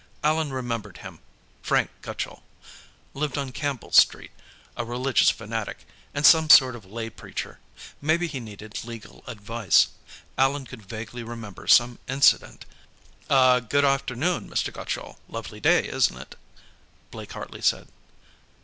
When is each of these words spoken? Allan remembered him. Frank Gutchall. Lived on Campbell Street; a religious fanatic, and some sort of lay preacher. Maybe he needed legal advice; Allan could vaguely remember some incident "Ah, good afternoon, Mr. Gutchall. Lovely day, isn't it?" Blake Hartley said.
Allan 0.23 0.51
remembered 0.51 0.97
him. 1.05 1.19
Frank 1.61 1.91
Gutchall. 2.01 2.41
Lived 3.13 3.37
on 3.37 3.51
Campbell 3.51 3.91
Street; 3.91 4.31
a 4.75 4.83
religious 4.83 5.29
fanatic, 5.29 5.85
and 6.11 6.25
some 6.25 6.49
sort 6.49 6.75
of 6.75 6.85
lay 6.85 7.07
preacher. 7.11 7.59
Maybe 8.01 8.25
he 8.25 8.39
needed 8.39 8.83
legal 8.83 9.23
advice; 9.27 9.89
Allan 10.39 10.65
could 10.65 10.81
vaguely 10.81 11.21
remember 11.21 11.67
some 11.67 11.99
incident 12.09 12.65
"Ah, 13.29 13.59
good 13.59 13.85
afternoon, 13.85 14.49
Mr. 14.49 14.73
Gutchall. 14.73 15.19
Lovely 15.29 15.59
day, 15.59 15.87
isn't 15.87 16.17
it?" 16.17 16.35
Blake 17.11 17.33
Hartley 17.33 17.61
said. 17.61 17.87